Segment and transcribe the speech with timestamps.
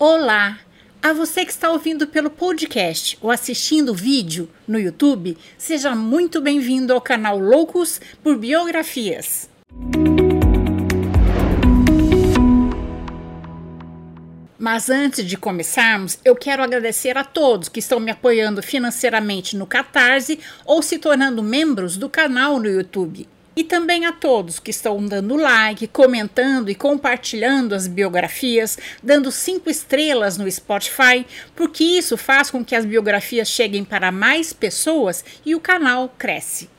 [0.00, 0.60] Olá!
[1.02, 6.40] A você que está ouvindo pelo podcast ou assistindo o vídeo no YouTube, seja muito
[6.40, 9.50] bem-vindo ao canal Loucos por Biografias.
[14.56, 19.66] Mas antes de começarmos, eu quero agradecer a todos que estão me apoiando financeiramente no
[19.66, 23.28] Catarse ou se tornando membros do canal no YouTube.
[23.58, 29.68] E também a todos que estão dando like, comentando e compartilhando as biografias, dando cinco
[29.68, 31.26] estrelas no Spotify,
[31.56, 36.70] porque isso faz com que as biografias cheguem para mais pessoas e o canal cresce.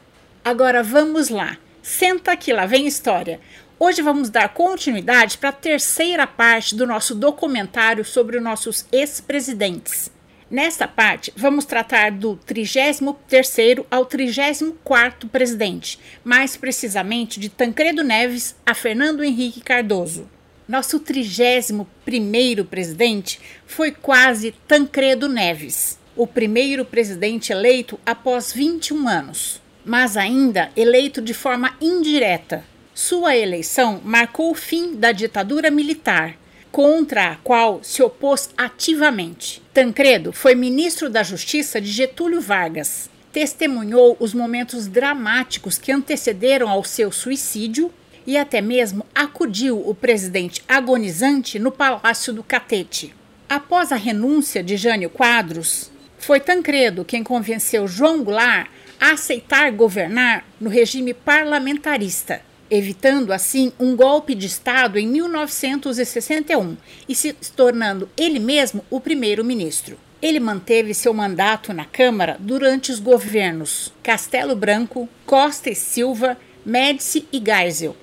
[0.41, 1.57] Agora vamos lá.
[1.81, 3.41] Senta que lá vem história.
[3.77, 10.09] Hoje vamos dar continuidade para a terceira parte do nosso documentário sobre os nossos ex-presidentes.
[10.49, 18.73] Nesta parte, vamos tratar do 33º ao 34º presidente, mais precisamente de Tancredo Neves a
[18.73, 20.27] Fernando Henrique Cardoso.
[20.67, 30.17] Nosso 31º presidente foi quase Tancredo Neves, o primeiro presidente eleito após 21 anos, mas
[30.17, 32.65] ainda eleito de forma indireta.
[32.91, 36.35] Sua eleição marcou o fim da ditadura militar
[36.71, 39.61] contra a qual se opôs ativamente.
[39.73, 43.09] Tancredo foi ministro da Justiça de Getúlio Vargas.
[43.31, 47.91] Testemunhou os momentos dramáticos que antecederam ao seu suicídio
[48.25, 53.13] e até mesmo acudiu o presidente agonizante no Palácio do Catete.
[53.47, 60.45] Após a renúncia de Jânio Quadros, foi Tancredo quem convenceu João Goulart a aceitar governar
[60.59, 68.39] no regime parlamentarista evitando assim um golpe de Estado em 1961 e se tornando ele
[68.39, 69.97] mesmo o primeiro-ministro.
[70.21, 77.25] Ele manteve seu mandato na Câmara durante os governos Castelo Branco, Costa e Silva, Médici
[77.31, 77.95] e Geisel.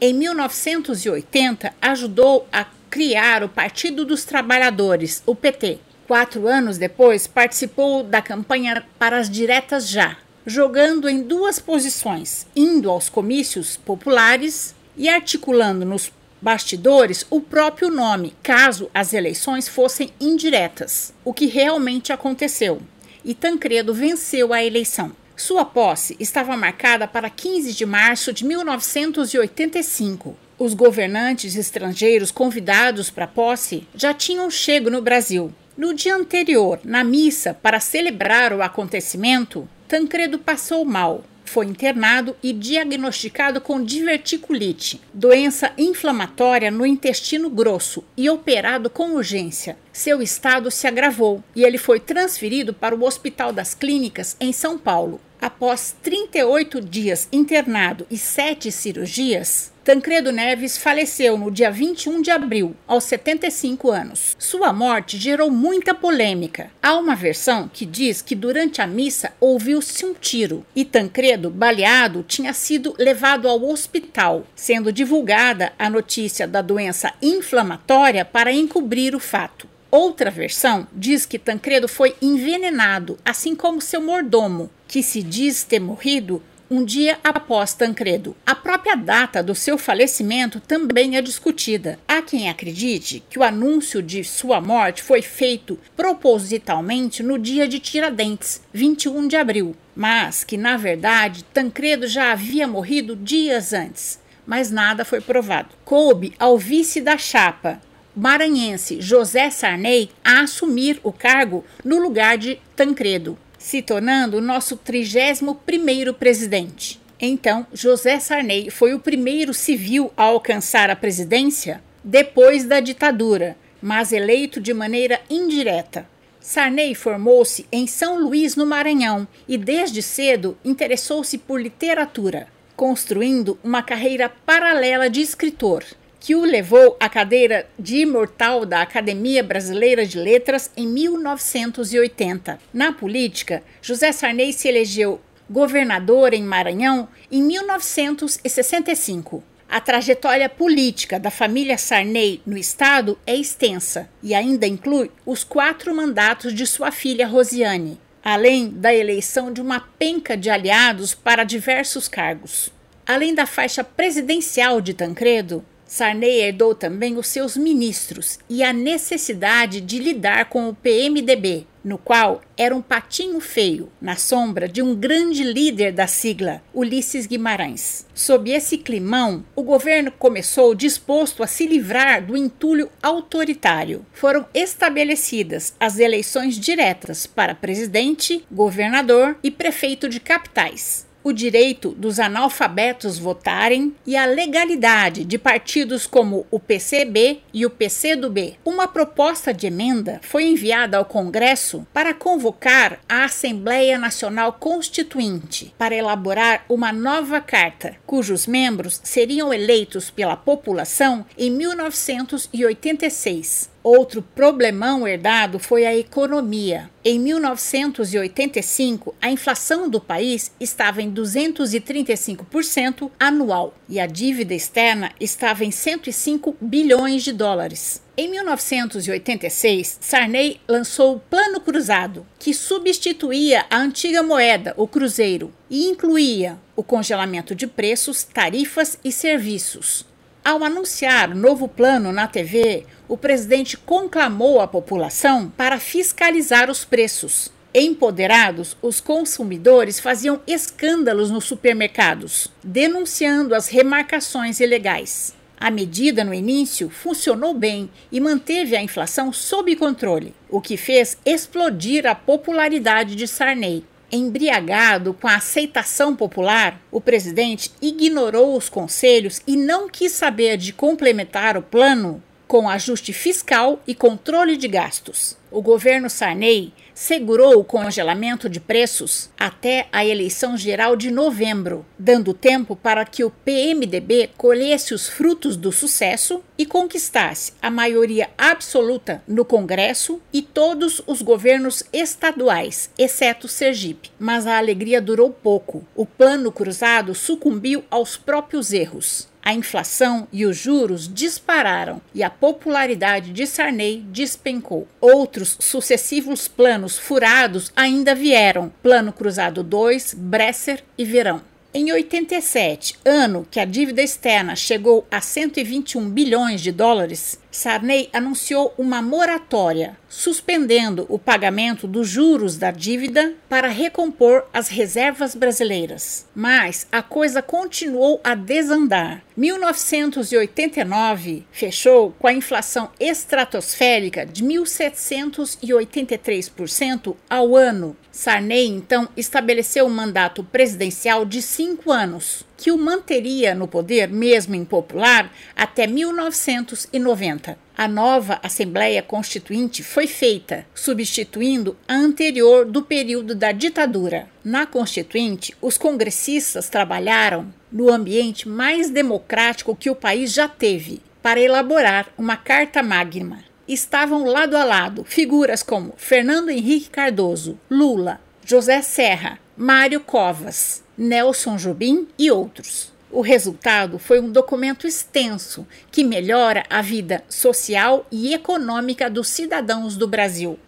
[0.00, 5.78] Em 1980, ajudou a criar o Partido dos Trabalhadores, o PT.
[6.06, 12.90] Quatro anos depois, participou da campanha para as diretas já, jogando em duas posições, indo
[12.90, 16.10] aos comícios populares e articulando nos
[16.40, 22.82] bastidores o próprio nome, caso as eleições fossem indiretas, o que realmente aconteceu.
[23.24, 25.12] E Tancredo venceu a eleição.
[25.36, 30.36] Sua posse estava marcada para 15 de março de 1985.
[30.58, 35.52] Os governantes estrangeiros convidados para a posse já tinham chego no Brasil.
[35.76, 41.22] No dia anterior, na missa para celebrar o acontecimento, Tancredo passou mal.
[41.44, 49.76] Foi internado e diagnosticado com diverticulite, doença inflamatória no intestino grosso, e operado com urgência.
[49.92, 54.78] Seu estado se agravou e ele foi transferido para o Hospital das Clínicas em São
[54.78, 55.20] Paulo.
[55.42, 62.76] Após 38 dias internado e sete cirurgias, Tancredo Neves faleceu no dia 21 de abril,
[62.86, 64.36] aos 75 anos.
[64.38, 66.70] Sua morte gerou muita polêmica.
[66.80, 72.22] Há uma versão que diz que durante a missa ouviu-se um tiro e Tancredo, baleado,
[72.22, 79.18] tinha sido levado ao hospital, sendo divulgada a notícia da doença inflamatória para encobrir o
[79.18, 79.71] fato.
[79.94, 85.80] Outra versão diz que Tancredo foi envenenado, assim como seu mordomo, que se diz ter
[85.80, 88.34] morrido um dia após Tancredo.
[88.46, 91.98] A própria data do seu falecimento também é discutida.
[92.08, 97.78] Há quem acredite que o anúncio de sua morte foi feito propositalmente no dia de
[97.78, 104.18] Tiradentes, 21 de abril, mas que na verdade Tancredo já havia morrido dias antes.
[104.46, 105.68] Mas nada foi provado.
[105.84, 107.78] Coube ao vice da chapa,
[108.14, 114.76] maranhense José Sarney a assumir o cargo no lugar de Tancredo, se tornando o nosso
[114.76, 117.00] 31º presidente.
[117.20, 124.12] Então, José Sarney foi o primeiro civil a alcançar a presidência depois da ditadura, mas
[124.12, 126.06] eleito de maneira indireta.
[126.40, 133.80] Sarney formou-se em São Luís, no Maranhão, e desde cedo interessou-se por literatura, construindo uma
[133.80, 135.84] carreira paralela de escritor
[136.22, 142.60] que o levou à cadeira de imortal da Academia Brasileira de Letras em 1980.
[142.72, 145.20] Na política, José Sarney se elegeu
[145.50, 149.42] governador em Maranhão em 1965.
[149.68, 155.92] A trajetória política da família Sarney no estado é extensa e ainda inclui os quatro
[155.92, 162.06] mandatos de sua filha Rosiane, além da eleição de uma penca de aliados para diversos
[162.06, 162.70] cargos.
[163.04, 169.78] Além da faixa presidencial de Tancredo, Sarney herdou também os seus ministros e a necessidade
[169.78, 174.94] de lidar com o PMDB, no qual era um patinho feio, na sombra de um
[174.94, 178.06] grande líder da sigla, Ulisses Guimarães.
[178.14, 184.06] Sob esse climão, o governo começou disposto a se livrar do entulho autoritário.
[184.14, 192.18] Foram estabelecidas as eleições diretas para presidente, governador e prefeito de capitais o direito dos
[192.18, 198.56] analfabetos votarem e a legalidade de partidos como o PCB e o PCdoB.
[198.64, 205.94] Uma proposta de emenda foi enviada ao Congresso para convocar a Assembleia Nacional Constituinte para
[205.94, 213.71] elaborar uma nova carta, cujos membros seriam eleitos pela população em 1986.
[213.82, 216.88] Outro problemão herdado foi a economia.
[217.04, 225.64] Em 1985, a inflação do país estava em 235% anual e a dívida externa estava
[225.64, 228.00] em 105 bilhões de dólares.
[228.16, 235.86] Em 1986, Sarney lançou o Plano Cruzado, que substituía a antiga moeda, o cruzeiro, e
[235.86, 240.11] incluía o congelamento de preços, tarifas e serviços.
[240.44, 246.84] Ao anunciar o novo plano na TV, o presidente conclamou a população para fiscalizar os
[246.84, 247.52] preços.
[247.72, 255.32] Empoderados, os consumidores faziam escândalos nos supermercados, denunciando as remarcações ilegais.
[255.60, 261.16] A medida, no início, funcionou bem e manteve a inflação sob controle, o que fez
[261.24, 263.84] explodir a popularidade de Sarney.
[264.14, 270.70] Embriagado com a aceitação popular, o presidente ignorou os conselhos e não quis saber de
[270.70, 275.38] complementar o plano com ajuste fiscal e controle de gastos.
[275.50, 282.34] O governo Sarney segurou o congelamento de preços até a eleição geral de novembro, dando
[282.34, 289.22] tempo para que o PMDB colhesse os frutos do sucesso e conquistasse a maioria absoluta
[289.26, 294.10] no Congresso e todos os governos estaduais, exceto Sergipe.
[294.18, 295.84] Mas a alegria durou pouco.
[295.94, 299.31] O plano cruzado sucumbiu aos próprios erros.
[299.44, 304.86] A inflação e os juros dispararam e a popularidade de Sarney despencou.
[305.00, 311.42] Outros sucessivos planos furados ainda vieram: Plano Cruzado 2, Bresser e Verão.
[311.74, 318.72] Em 87, ano que a dívida externa chegou a 121 bilhões de dólares, Sarney anunciou
[318.78, 326.24] uma moratória, suspendendo o pagamento dos juros da dívida para recompor as reservas brasileiras.
[326.34, 329.22] Mas a coisa continuou a desandar.
[329.36, 337.94] 1989 fechou com a inflação estratosférica de 1.783% ao ano.
[338.10, 344.54] Sarney então estabeleceu um mandato presidencial de cinco anos, que o manteria no poder, mesmo
[344.54, 347.58] impopular, até 1990.
[347.76, 354.28] A nova Assembleia Constituinte foi feita, substituindo a anterior do período da ditadura.
[354.44, 361.40] Na Constituinte, os congressistas trabalharam no ambiente mais democrático que o país já teve para
[361.40, 363.42] elaborar uma Carta Magna.
[363.66, 371.56] Estavam lado a lado figuras como Fernando Henrique Cardoso, Lula, José Serra, Mário Covas, Nelson
[371.56, 372.92] Jobim e outros.
[373.12, 379.96] O resultado foi um documento extenso que melhora a vida social e econômica dos cidadãos
[379.96, 380.58] do Brasil.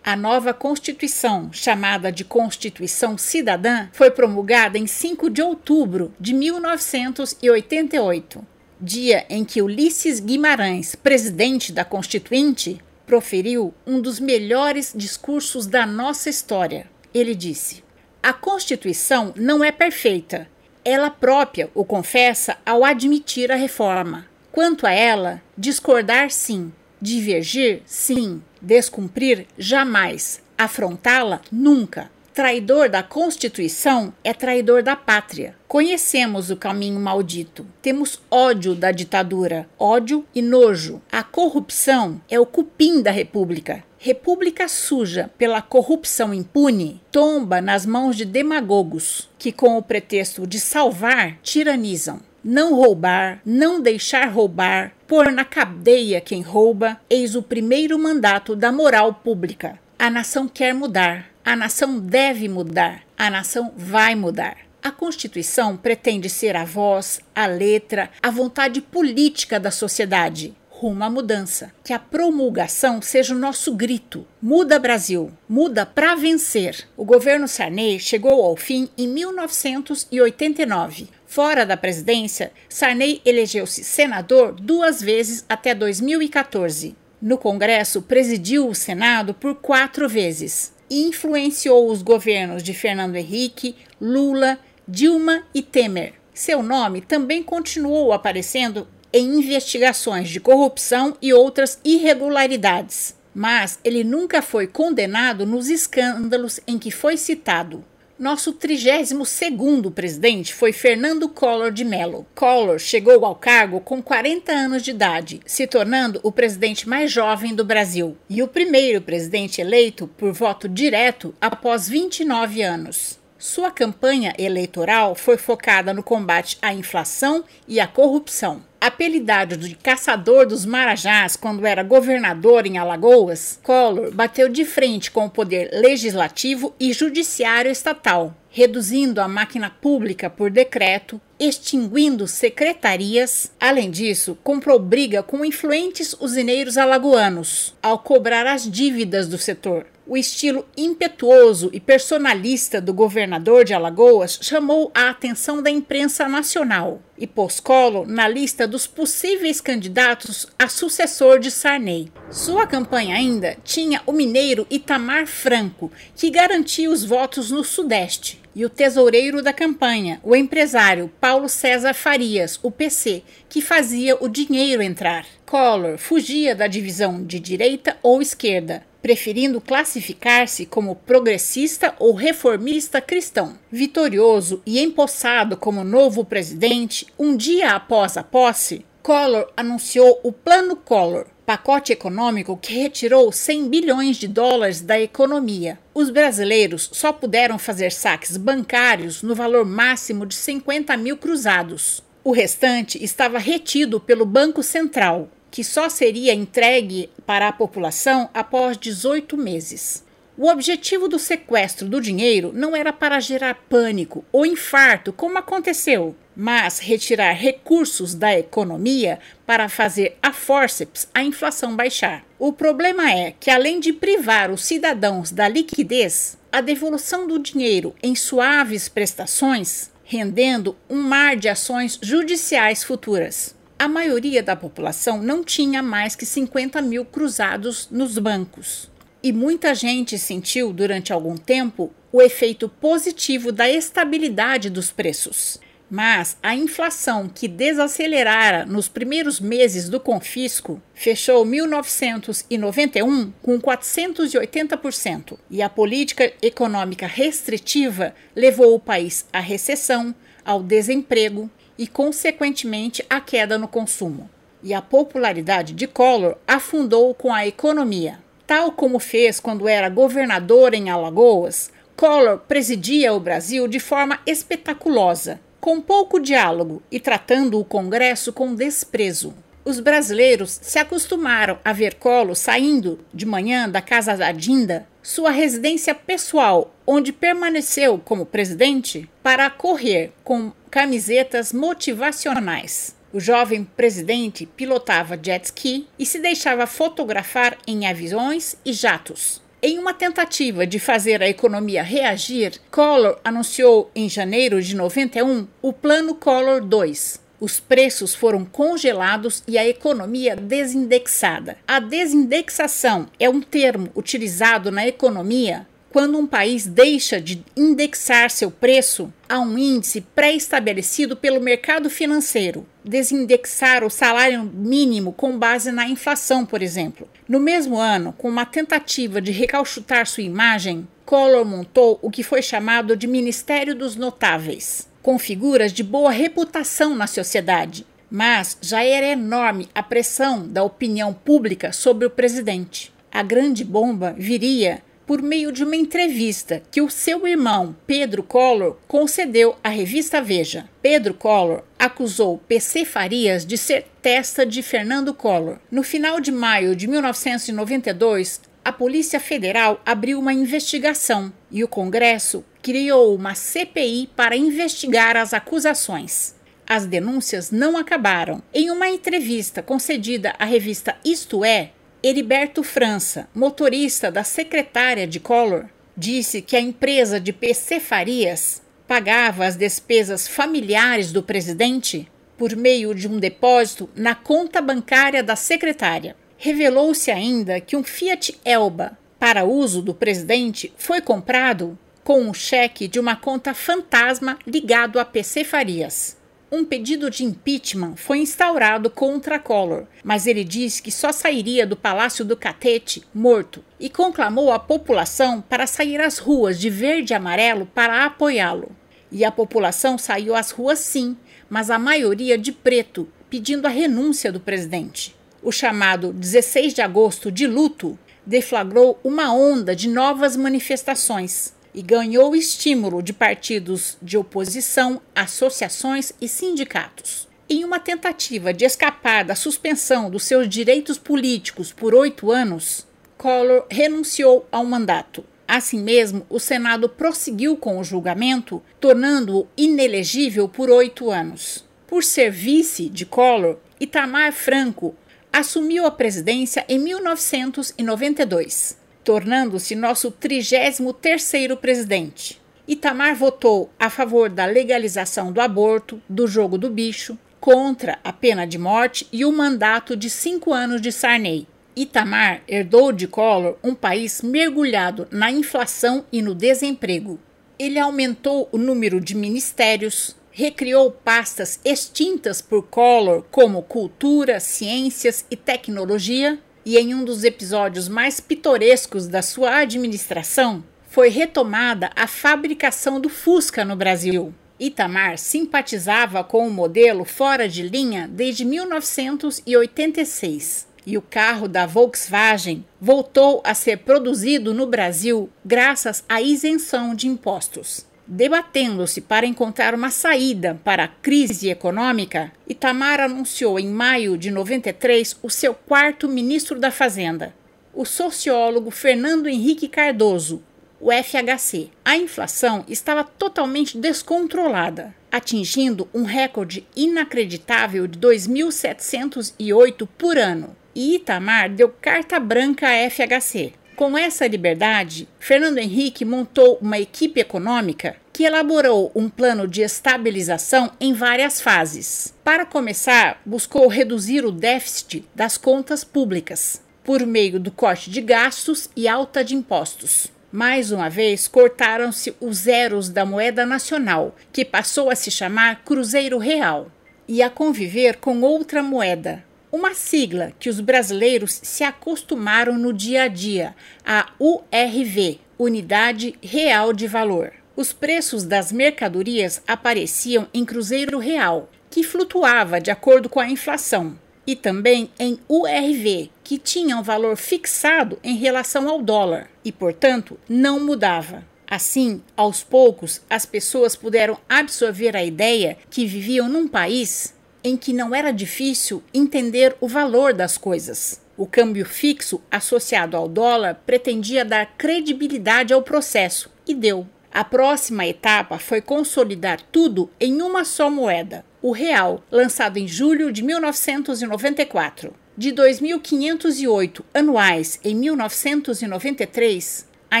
[0.04, 8.46] A nova Constituição, chamada de Constituição Cidadã, foi promulgada em 5 de outubro de 1988,
[8.80, 16.30] dia em que Ulisses Guimarães, presidente da Constituinte, proferiu um dos melhores discursos da nossa
[16.30, 16.88] história.
[17.12, 17.82] Ele disse:
[18.24, 20.48] a Constituição não é perfeita.
[20.82, 24.24] Ela própria o confessa ao admitir a reforma.
[24.50, 32.10] Quanto a ela, discordar sim, divergir sim, descumprir jamais, afrontá-la nunca.
[32.32, 35.54] Traidor da Constituição é traidor da pátria.
[35.68, 37.66] Conhecemos o caminho maldito.
[37.82, 41.02] Temos ódio da ditadura, ódio e nojo.
[41.12, 43.84] A corrupção é o cupim da República.
[44.04, 50.60] República suja pela corrupção impune tomba nas mãos de demagogos que, com o pretexto de
[50.60, 52.20] salvar, tiranizam.
[52.44, 58.70] Não roubar, não deixar roubar, pôr na cadeia quem rouba, eis o primeiro mandato da
[58.70, 59.78] moral pública.
[59.98, 64.58] A nação quer mudar, a nação deve mudar, a nação vai mudar.
[64.82, 71.08] A Constituição pretende ser a voz, a letra, a vontade política da sociedade rumo à
[71.08, 71.72] mudança.
[71.82, 74.26] Que a promulgação seja o nosso grito.
[74.40, 76.86] Muda Brasil, muda para vencer.
[76.94, 81.08] O governo Sarney chegou ao fim em 1989.
[81.26, 86.94] Fora da presidência, Sarney elegeu-se senador duas vezes até 2014.
[87.20, 93.74] No Congresso, presidiu o Senado por quatro vezes e influenciou os governos de Fernando Henrique,
[93.98, 96.12] Lula, Dilma e Temer.
[96.34, 104.42] Seu nome também continuou aparecendo em investigações de corrupção e outras irregularidades, mas ele nunca
[104.42, 107.84] foi condenado nos escândalos em que foi citado.
[108.18, 112.26] Nosso 32º presidente foi Fernando Collor de Mello.
[112.34, 117.54] Collor chegou ao cargo com 40 anos de idade, se tornando o presidente mais jovem
[117.54, 123.18] do Brasil e o primeiro presidente eleito por voto direto após 29 anos.
[123.38, 128.62] Sua campanha eleitoral foi focada no combate à inflação e à corrupção.
[128.86, 135.24] Apelidado de caçador dos Marajás quando era governador em Alagoas, Collor bateu de frente com
[135.24, 143.50] o poder legislativo e judiciário estatal, reduzindo a máquina pública por decreto, extinguindo secretarias.
[143.58, 149.86] Além disso, comprou briga com influentes usineiros alagoanos ao cobrar as dívidas do setor.
[150.06, 157.02] O estilo impetuoso e personalista do governador de Alagoas chamou a atenção da imprensa nacional
[157.18, 162.12] e pôs Collor na lista dos possíveis candidatos a sucessor de Sarney.
[162.30, 168.64] Sua campanha ainda tinha o mineiro Itamar Franco, que garantia os votos no Sudeste, e
[168.64, 174.82] o tesoureiro da campanha, o empresário Paulo César Farias, o PC, que fazia o dinheiro
[174.82, 175.26] entrar.
[175.44, 183.58] Collor fugia da divisão de direita ou esquerda, preferindo classificar-se como progressista ou reformista cristão.
[183.70, 190.74] Vitorioso e empossado como novo presidente, um dia após a posse, Collor anunciou o Plano
[190.76, 195.78] Collor, pacote econômico que retirou 100 bilhões de dólares da economia.
[195.94, 202.02] Os brasileiros só puderam fazer saques bancários no valor máximo de 50 mil cruzados.
[202.22, 208.78] O restante estava retido pelo Banco Central, que só seria entregue para a população após
[208.78, 210.02] 18 meses.
[210.36, 216.16] O objetivo do sequestro do dinheiro não era para gerar pânico ou infarto, como aconteceu,
[216.36, 222.24] mas retirar recursos da economia para fazer a forceps a inflação baixar.
[222.36, 227.94] O problema é que, além de privar os cidadãos da liquidez, a devolução do dinheiro
[228.02, 235.42] em suaves prestações, rendendo um mar de ações judiciais futuras a maioria da população não
[235.42, 238.90] tinha mais que 50 mil cruzados nos bancos.
[239.24, 245.58] E muita gente sentiu durante algum tempo o efeito positivo da estabilidade dos preços.
[245.90, 255.62] Mas a inflação que desacelerara nos primeiros meses do confisco fechou 1991 com 480% e
[255.62, 260.14] a política econômica restritiva levou o país à recessão,
[260.44, 264.28] ao desemprego e, consequentemente, a queda no consumo.
[264.62, 268.22] E a popularidade de Collor afundou com a economia.
[268.46, 275.40] Tal como fez quando era governador em Alagoas, Collor presidia o Brasil de forma espetaculosa,
[275.60, 279.32] com pouco diálogo e tratando o Congresso com desprezo.
[279.64, 285.30] Os brasileiros se acostumaram a ver Collor saindo de manhã da casa da Dinda, sua
[285.30, 292.94] residência pessoal, onde permaneceu como presidente, para correr com camisetas motivacionais.
[293.14, 299.40] O jovem presidente pilotava jet ski e se deixava fotografar em aviões e jatos.
[299.62, 305.72] Em uma tentativa de fazer a economia reagir, Collor anunciou em janeiro de 91 o
[305.72, 307.20] Plano Collor 2.
[307.38, 311.56] Os preços foram congelados e a economia desindexada.
[311.68, 318.50] A desindexação é um termo utilizado na economia quando um país deixa de indexar seu
[318.50, 325.88] preço a um índice pré-estabelecido pelo mercado financeiro, desindexar o salário mínimo com base na
[325.88, 327.08] inflação, por exemplo.
[327.28, 332.42] No mesmo ano, com uma tentativa de recalchutar sua imagem, Collor montou o que foi
[332.42, 337.86] chamado de Ministério dos Notáveis, com figuras de boa reputação na sociedade.
[338.10, 342.92] Mas já era enorme a pressão da opinião pública sobre o presidente.
[343.12, 348.76] A grande bomba viria por meio de uma entrevista que o seu irmão Pedro Collor
[348.88, 350.68] concedeu à revista Veja.
[350.80, 355.58] Pedro Collor acusou PC Farias de ser testa de Fernando Collor.
[355.70, 362.44] No final de maio de 1992, a Polícia Federal abriu uma investigação e o Congresso
[362.62, 366.34] criou uma CPI para investigar as acusações.
[366.66, 368.42] As denúncias não acabaram.
[368.52, 371.72] Em uma entrevista concedida à revista Isto É,
[372.06, 375.64] Heriberto França, motorista da secretária de Collor,
[375.96, 382.06] disse que a empresa de PC Farias pagava as despesas familiares do presidente
[382.36, 386.14] por meio de um depósito na conta bancária da secretária.
[386.36, 392.86] Revelou-se ainda que um Fiat Elba para uso do presidente foi comprado com um cheque
[392.86, 396.18] de uma conta fantasma ligado a PC Farias.
[396.56, 401.74] Um pedido de impeachment foi instaurado contra Collor, mas ele disse que só sairia do
[401.74, 407.16] Palácio do Catete morto e conclamou a população para sair às ruas de verde e
[407.16, 408.70] amarelo para apoiá-lo.
[409.10, 411.16] E a população saiu às ruas sim,
[411.50, 415.12] mas a maioria de preto, pedindo a renúncia do presidente.
[415.42, 422.36] O chamado 16 de agosto de luto deflagrou uma onda de novas manifestações e ganhou
[422.36, 427.28] estímulo de partidos de oposição, associações e sindicatos.
[427.48, 432.86] Em uma tentativa de escapar da suspensão dos seus direitos políticos por oito anos,
[433.18, 435.24] Collor renunciou ao mandato.
[435.46, 441.64] Assim mesmo, o Senado prosseguiu com o julgamento, tornando-o inelegível por oito anos.
[441.86, 444.94] Por ser vice de Collor, Itamar Franco
[445.32, 452.40] assumiu a presidência em 1992, tornando-se nosso 33º presidente.
[452.66, 458.46] Itamar votou a favor da legalização do aborto, do jogo do bicho, contra a pena
[458.46, 461.46] de morte e o mandato de cinco anos de Sarney.
[461.76, 467.20] Itamar herdou de Collor um país mergulhado na inflação e no desemprego.
[467.58, 475.36] Ele aumentou o número de ministérios, recriou pastas extintas por Collor, como cultura, ciências e
[475.36, 483.00] tecnologia, e em um dos episódios mais pitorescos da sua administração, foi retomada a fabricação
[483.00, 484.32] do Fusca no Brasil.
[484.58, 492.64] Itamar simpatizava com o modelo fora de linha desde 1986 e o carro da Volkswagen
[492.80, 497.84] voltou a ser produzido no Brasil graças à isenção de impostos.
[498.06, 505.16] Debatendo-se para encontrar uma saída para a crise econômica, Itamar anunciou em maio de 93
[505.22, 507.34] o seu quarto ministro da Fazenda,
[507.72, 510.42] o sociólogo Fernando Henrique Cardoso,
[510.78, 511.70] o FHC.
[511.82, 521.48] A inflação estava totalmente descontrolada, atingindo um recorde inacreditável de 2.708 por ano e Itamar
[521.48, 523.52] deu carta branca à FHC.
[523.76, 530.70] Com essa liberdade, Fernando Henrique montou uma equipe econômica que elaborou um plano de estabilização
[530.80, 532.14] em várias fases.
[532.22, 538.70] Para começar, buscou reduzir o déficit das contas públicas por meio do corte de gastos
[538.76, 540.06] e alta de impostos.
[540.30, 546.18] Mais uma vez, cortaram-se os zeros da moeda nacional, que passou a se chamar Cruzeiro
[546.18, 546.70] Real,
[547.08, 553.04] e a conviver com outra moeda, uma sigla que os brasileiros se acostumaram no dia
[553.04, 553.54] a dia,
[553.86, 557.32] a URV Unidade Real de Valor.
[557.54, 563.96] Os preços das mercadorias apareciam em Cruzeiro Real, que flutuava de acordo com a inflação,
[564.26, 570.18] e também em URV, que tinha um valor fixado em relação ao dólar e, portanto,
[570.28, 571.22] não mudava.
[571.46, 577.74] Assim, aos poucos, as pessoas puderam absorver a ideia que viviam num país em que
[577.74, 581.00] não era difícil entender o valor das coisas.
[581.16, 586.86] O câmbio fixo associado ao dólar pretendia dar credibilidade ao processo e deu.
[587.12, 593.12] A próxima etapa foi consolidar tudo em uma só moeda, o real, lançado em julho
[593.12, 594.92] de 1994.
[595.16, 600.00] De 2.508 anuais em 1993, a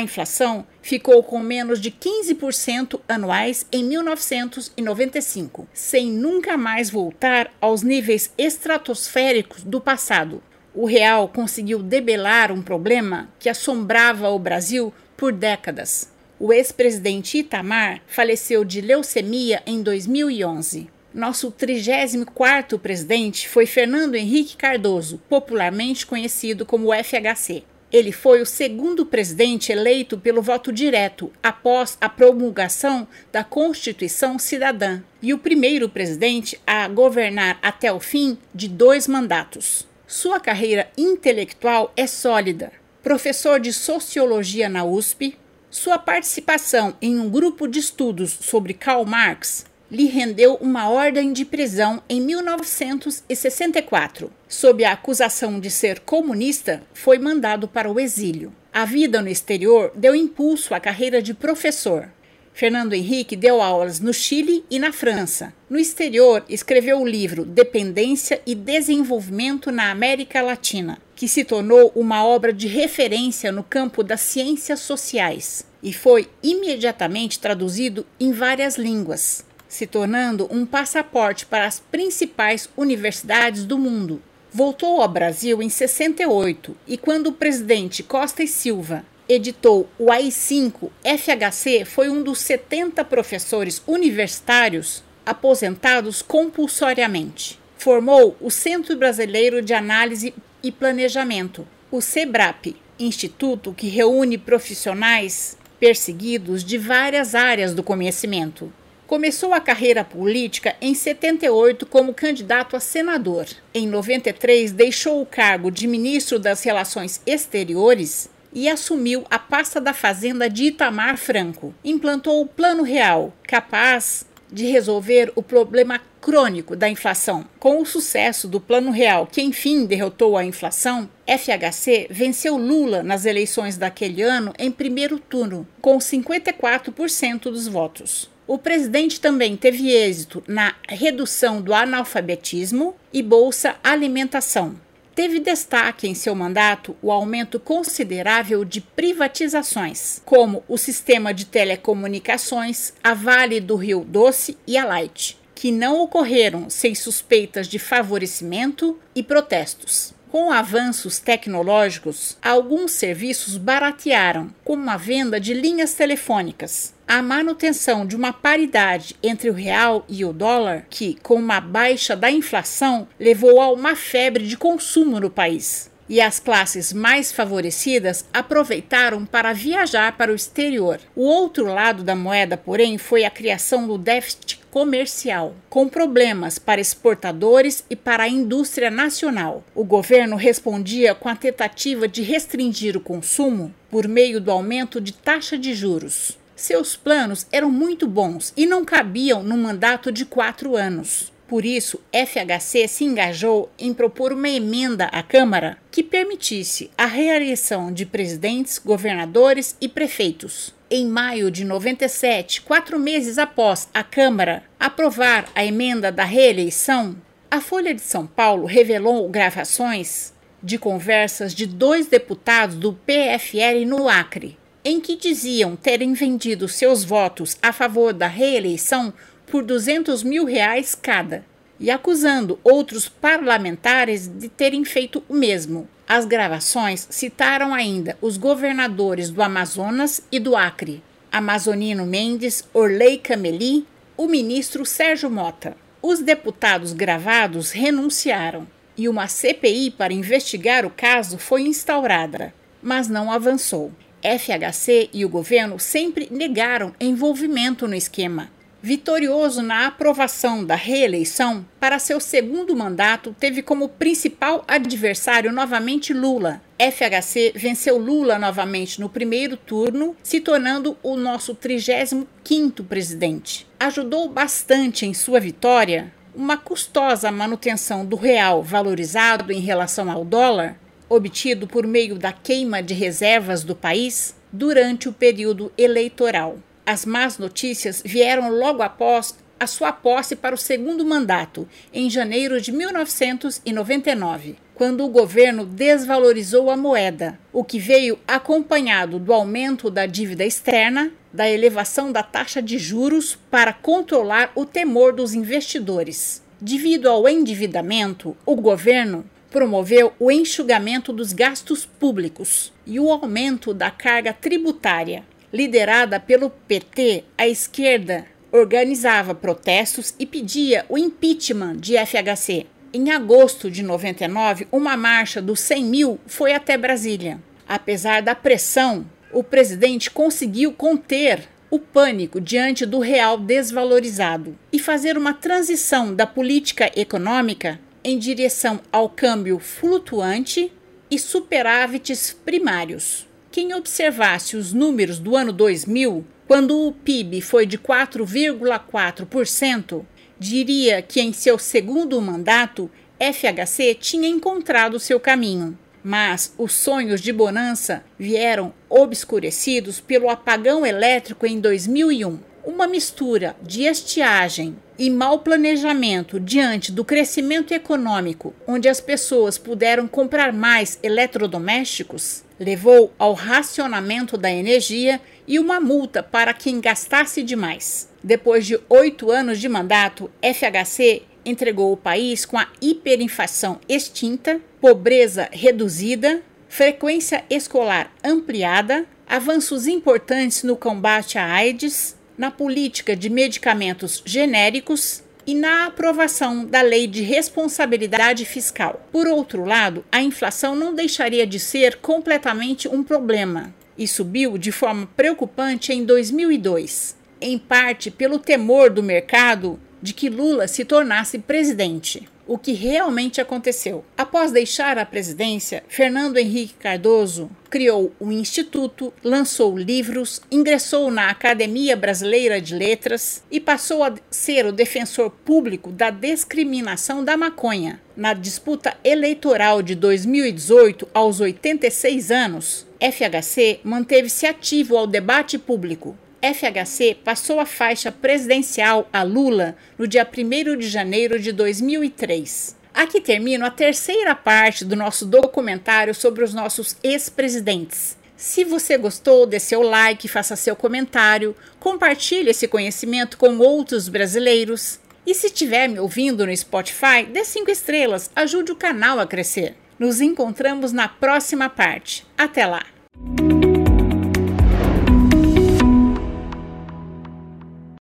[0.00, 8.32] inflação ficou com menos de 15% anuais em 1995, sem nunca mais voltar aos níveis
[8.36, 10.42] estratosféricos do passado.
[10.74, 16.12] O real conseguiu debelar um problema que assombrava o Brasil por décadas.
[16.38, 20.90] O ex-presidente Itamar faleceu de leucemia em 2011.
[21.14, 27.62] Nosso 34º presidente foi Fernando Henrique Cardoso, popularmente conhecido como FHC.
[27.94, 35.00] Ele foi o segundo presidente eleito pelo voto direto após a promulgação da Constituição Cidadã
[35.22, 39.86] e o primeiro presidente a governar até o fim de dois mandatos.
[40.08, 42.72] Sua carreira intelectual é sólida.
[43.00, 45.38] Professor de sociologia na USP,
[45.70, 51.44] sua participação em um grupo de estudos sobre Karl Marx lhe rendeu uma ordem de
[51.44, 54.32] prisão em 1964.
[54.48, 58.52] Sob a acusação de ser comunista, foi mandado para o exílio.
[58.72, 62.08] A vida no exterior deu impulso à carreira de professor.
[62.52, 65.54] Fernando Henrique deu aulas no Chile e na França.
[65.70, 72.24] No exterior, escreveu o livro Dependência e Desenvolvimento na América Latina, que se tornou uma
[72.24, 79.44] obra de referência no campo das ciências sociais e foi imediatamente traduzido em várias línguas,
[79.74, 84.22] se tornando um passaporte para as principais universidades do mundo.
[84.52, 90.90] Voltou ao Brasil em 68 e, quando o presidente Costa e Silva editou o AI-5,
[91.02, 97.58] FHC foi um dos 70 professores universitários aposentados compulsoriamente.
[97.76, 100.32] Formou o Centro Brasileiro de Análise
[100.62, 108.72] e Planejamento, o SEBRAP, instituto que reúne profissionais perseguidos de várias áreas do conhecimento.
[109.06, 113.46] Começou a carreira política em 78 como candidato a senador.
[113.74, 119.92] Em 93, deixou o cargo de ministro das Relações Exteriores e assumiu a pasta da
[119.92, 121.74] Fazenda de Itamar Franco.
[121.84, 127.44] Implantou o Plano Real, capaz de resolver o problema crônico da inflação.
[127.58, 133.26] Com o sucesso do Plano Real, que enfim derrotou a inflação, FHC venceu Lula nas
[133.26, 138.32] eleições daquele ano em primeiro turno, com 54% dos votos.
[138.46, 144.78] O presidente também teve êxito na redução do analfabetismo e Bolsa Alimentação.
[145.14, 152.92] Teve destaque em seu mandato o aumento considerável de privatizações, como o sistema de telecomunicações,
[153.02, 158.98] a Vale do Rio Doce e a Light, que não ocorreram sem suspeitas de favorecimento
[159.14, 160.13] e protestos.
[160.34, 166.92] Com avanços tecnológicos, alguns serviços baratearam, como a venda de linhas telefônicas.
[167.06, 172.16] A manutenção de uma paridade entre o real e o dólar, que, com uma baixa
[172.16, 175.88] da inflação, levou a uma febre de consumo no país.
[176.08, 181.00] E as classes mais favorecidas aproveitaram para viajar para o exterior.
[181.16, 186.80] O outro lado da moeda, porém, foi a criação do déficit comercial, com problemas para
[186.80, 189.64] exportadores e para a indústria nacional.
[189.74, 195.12] O governo respondia com a tentativa de restringir o consumo por meio do aumento de
[195.12, 196.36] taxa de juros.
[196.56, 201.32] Seus planos eram muito bons e não cabiam num mandato de quatro anos.
[201.46, 207.92] Por isso, FHC se engajou em propor uma emenda à Câmara que permitisse a reeleição
[207.92, 210.74] de presidentes, governadores e prefeitos.
[210.90, 217.16] Em maio de 97, quatro meses após a Câmara aprovar a emenda da reeleição,
[217.50, 224.08] a Folha de São Paulo revelou gravações de conversas de dois deputados do PFL no
[224.08, 229.12] Acre, em que diziam terem vendido seus votos a favor da reeleição
[229.46, 231.44] por 200 mil reais cada,
[231.78, 235.88] e acusando outros parlamentares de terem feito o mesmo.
[236.06, 241.02] As gravações citaram ainda os governadores do Amazonas e do Acre,
[241.32, 245.76] Amazonino Mendes, Orley Cameli, o ministro Sérgio Mota.
[246.00, 253.32] Os deputados gravados renunciaram e uma CPI para investigar o caso foi instaurada, mas não
[253.32, 253.90] avançou.
[254.22, 258.53] FHC e o governo sempre negaram envolvimento no esquema
[258.86, 266.60] Vitorioso na aprovação da reeleição, para seu segundo mandato, teve como principal adversário novamente Lula.
[266.78, 273.66] FHC venceu Lula novamente no primeiro turno, se tornando o nosso 35º presidente.
[273.80, 280.78] Ajudou bastante em sua vitória uma custosa manutenção do real valorizado em relação ao dólar,
[281.08, 286.58] obtido por meio da queima de reservas do país durante o período eleitoral.
[286.86, 292.60] As más notícias vieram logo após a sua posse para o segundo mandato, em janeiro
[292.60, 300.04] de 1999, quando o governo desvalorizou a moeda, o que veio acompanhado do aumento da
[300.04, 306.42] dívida externa, da elevação da taxa de juros para controlar o temor dos investidores.
[306.60, 313.90] Devido ao endividamento, o governo promoveu o enxugamento dos gastos públicos e o aumento da
[313.90, 322.66] carga tributária, liderada pelo PT, a esquerda organizava protestos e pedia o impeachment de FHC.
[322.92, 327.38] Em agosto de 99, uma marcha dos 100 mil foi até Brasília.
[327.68, 335.16] Apesar da pressão, o presidente conseguiu conter o pânico diante do real desvalorizado e fazer
[335.16, 340.72] uma transição da política econômica em direção ao câmbio flutuante
[341.08, 343.24] e superávites primários.
[343.54, 350.04] Quem observasse os números do ano 2000, quando o PIB foi de 4,4%,
[350.36, 355.78] diria que em seu segundo mandato, FHC tinha encontrado seu caminho.
[356.02, 362.40] Mas os sonhos de bonança vieram obscurecidos pelo apagão elétrico em 2001.
[362.66, 370.08] Uma mistura de estiagem e mau planejamento diante do crescimento econômico, onde as pessoas puderam
[370.08, 378.08] comprar mais eletrodomésticos, levou ao racionamento da energia e uma multa para quem gastasse demais.
[378.22, 385.50] Depois de oito anos de mandato, FHC entregou o país com a hiperinflação extinta, pobreza
[385.52, 395.22] reduzida, frequência escolar ampliada, avanços importantes no combate à AIDS, na política de medicamentos genéricos
[395.46, 399.06] e na aprovação da Lei de Responsabilidade Fiscal.
[399.12, 404.72] Por outro lado, a inflação não deixaria de ser completamente um problema e subiu de
[404.72, 411.38] forma preocupante em 2002, em parte pelo temor do mercado de que Lula se tornasse
[411.38, 414.04] presidente o que realmente aconteceu.
[414.16, 421.96] Após deixar a presidência, Fernando Henrique Cardoso criou o Instituto, lançou livros, ingressou na Academia
[421.96, 428.00] Brasileira de Letras e passou a ser o defensor público da discriminação da maconha.
[428.16, 437.16] Na disputa eleitoral de 2018, aos 86 anos, FHC manteve-se ativo ao debate público, FHC
[437.24, 442.76] passou a faixa presidencial a Lula no dia 1 de janeiro de 2003.
[442.92, 448.18] Aqui termino a terceira parte do nosso documentário sobre os nossos ex-presidentes.
[448.36, 455.00] Se você gostou, dê seu like, faça seu comentário, compartilhe esse conhecimento com outros brasileiros.
[455.26, 459.74] E se estiver me ouvindo no Spotify, dê cinco estrelas, ajude o canal a crescer.
[459.98, 462.26] Nos encontramos na próxima parte.
[462.36, 462.84] Até lá!